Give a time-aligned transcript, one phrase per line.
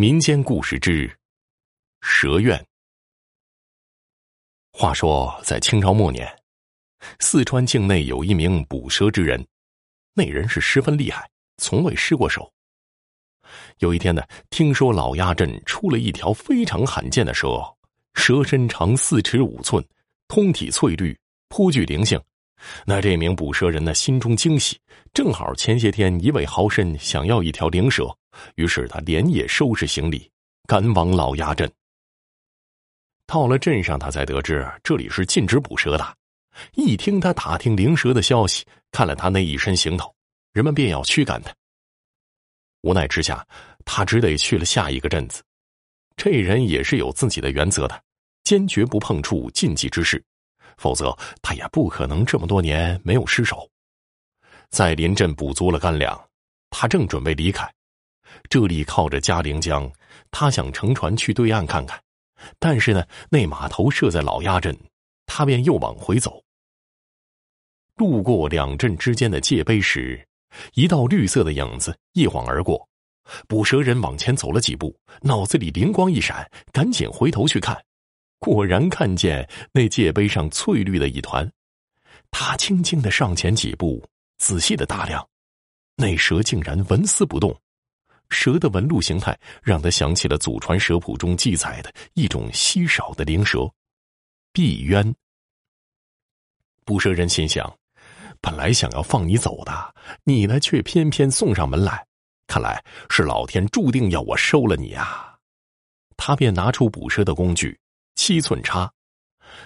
[0.00, 1.14] 民间故事之
[2.00, 2.58] 蛇怨。
[4.72, 6.26] 话说，在清朝末年，
[7.18, 9.46] 四川境内有一名捕蛇之人，
[10.14, 11.28] 那人是十分厉害，
[11.58, 12.50] 从未失过手。
[13.80, 17.62] 有一天呢，听说老鸭镇出了一条非常罕见的蛇，
[18.14, 19.86] 蛇身长四尺五寸，
[20.28, 21.14] 通体翠绿，
[21.50, 22.18] 颇具灵性。
[22.86, 24.80] 那这名捕蛇人呢，心中惊喜，
[25.12, 28.16] 正好前些天一位豪绅想要一条灵蛇。
[28.54, 30.30] 于是他连夜收拾行李，
[30.66, 31.70] 赶往老鸭镇。
[33.26, 36.16] 到了镇上，他才得知这里是禁止捕蛇的。
[36.74, 40.12] 一听他打听灵蛇的消息，看了他那一身行头，
[40.52, 41.54] 人们便要驱赶他。
[42.82, 43.46] 无奈之下，
[43.84, 45.42] 他只得去了下一个镇子。
[46.16, 48.02] 这人也是有自己的原则的，
[48.42, 50.22] 坚决不碰触禁忌之事，
[50.76, 53.70] 否则他也不可能这么多年没有失手。
[54.70, 56.20] 在临镇补足了干粮，
[56.68, 57.72] 他正准备离开。
[58.48, 59.90] 这里靠着嘉陵江，
[60.30, 62.00] 他想乘船去对岸看看，
[62.58, 64.76] 但是呢，那码头设在老鸭镇，
[65.26, 66.42] 他便又往回走。
[67.96, 70.26] 路过两镇之间的界碑时，
[70.74, 72.88] 一道绿色的影子一晃而过。
[73.46, 77.80] 捕蛇人往前走了几步，脑子里灵光一闪，赶紧回头去看，
[78.38, 81.48] 果然看见那界碑上翠绿的一团。
[82.32, 84.04] 他轻轻的上前几步，
[84.38, 85.24] 仔细的打量，
[85.94, 87.56] 那蛇竟然纹丝不动。
[88.30, 93.70] 蛇的纹路形态让他想起了祖传蛇谱中记载的一种稀少的灵蛇——
[94.52, 95.14] 碧渊。
[96.84, 97.72] 捕蛇人心想：
[98.40, 102.04] 本来想要放你走的，你呢却偏偏送上门来，
[102.46, 105.36] 看来是老天注定要我收了你啊！
[106.16, 107.78] 他便拿出捕蛇的工具——
[108.16, 108.90] 七寸叉。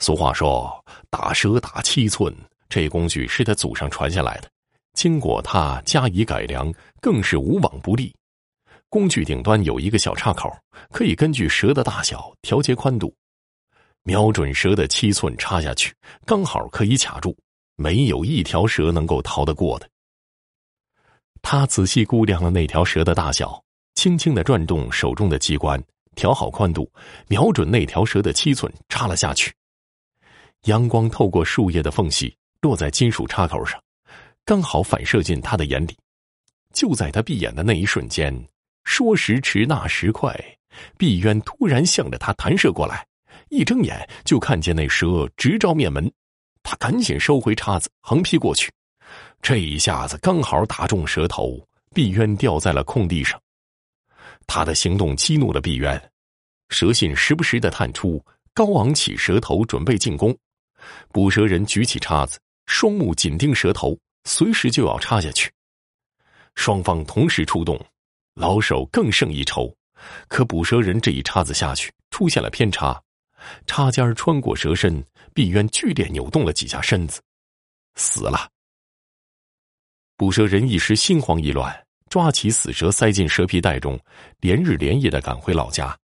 [0.00, 2.34] 俗话说：“打蛇打七寸。”
[2.68, 4.50] 这工具是他祖上传下来的，
[4.94, 8.12] 经过他加以改良，更是无往不利。
[8.88, 10.50] 工具顶端有一个小插口，
[10.90, 13.14] 可以根据蛇的大小调节宽度，
[14.04, 17.36] 瞄准蛇的七寸插下去，刚好可以卡住，
[17.76, 19.88] 没有一条蛇能够逃得过的。
[21.42, 23.62] 他仔细估量了那条蛇的大小，
[23.94, 25.82] 轻轻的转动手中的机关，
[26.14, 26.90] 调好宽度，
[27.28, 29.52] 瞄准那条蛇的七寸插了下去。
[30.62, 33.80] 阳光透过树叶的缝隙落在金属插口上，
[34.44, 35.96] 刚好反射进他的眼里。
[36.72, 38.32] 就在他闭眼的那一瞬间。
[38.86, 40.32] 说时迟，那时快，
[40.96, 43.04] 碧渊突然向着他弹射过来，
[43.48, 46.10] 一睁眼就看见那蛇直照面门，
[46.62, 48.72] 他赶紧收回叉子，横劈过去，
[49.42, 51.60] 这一下子刚好打中蛇头，
[51.92, 53.38] 碧渊掉在了空地上。
[54.46, 56.10] 他的行动激怒了碧渊，
[56.68, 60.34] 蛇信时不时的探出，高昂起蛇头准备进攻。
[61.10, 65.50] 捕蛇人举起叉子，双目紧盯蛇头，随时就要插下去。
[66.54, 67.78] 双方同时出动。
[68.36, 69.74] 老手更胜一筹，
[70.28, 73.02] 可捕蛇人这一叉子下去出现了偏差，
[73.66, 75.02] 叉尖穿过蛇身，
[75.32, 77.18] 碧渊剧烈扭动了几下身子，
[77.94, 78.46] 死了。
[80.18, 81.74] 捕蛇人一时心慌意乱，
[82.10, 83.98] 抓起死蛇塞进蛇皮袋中，
[84.40, 85.96] 连日连夜的赶回老家。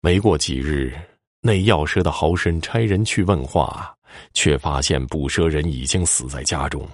[0.00, 0.92] 没过几日，
[1.40, 3.96] 那药蛇的豪绅差人去问话，
[4.34, 6.88] 却发现捕蛇人已经死在家中，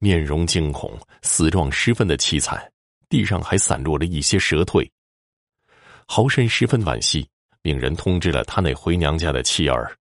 [0.00, 2.60] 面容惊恐，死状十分的凄惨。
[3.08, 4.88] 地上还散落了一些蛇蜕。
[6.06, 7.28] 豪绅十分惋惜，
[7.62, 9.94] 命人通知了他那回娘家的妻儿。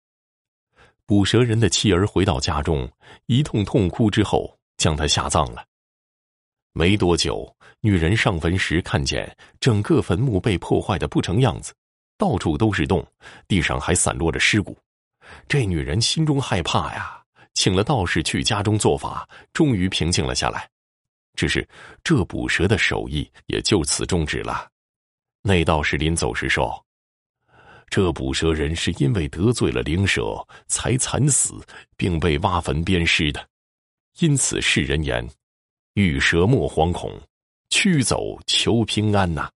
[1.05, 2.89] 捕蛇人的妻儿回到家中，
[3.27, 5.65] 一通痛哭之后，将他下葬了。
[6.73, 7.51] 没多久，
[7.81, 11.73] 女人上坟时看见整个坟墓被破坏的不成样子，
[12.17, 13.05] 到处都是洞，
[13.47, 14.77] 地上还散落着尸骨。
[15.47, 17.21] 这女人心中害怕呀，
[17.53, 20.69] 请了道士去家中做法，终于平静了下来。
[21.37, 21.65] 只是
[22.03, 24.69] 这捕蛇的手艺也就此终止了。
[25.43, 26.85] 那道士临走时说
[27.89, 31.53] ：“这捕蛇人是因为得罪了灵蛇，才惨死，
[31.95, 33.47] 并被挖坟鞭尸的。
[34.19, 35.25] 因此世人言：
[35.93, 37.17] 遇蛇莫惶恐，
[37.69, 39.49] 驱走求平安呐。”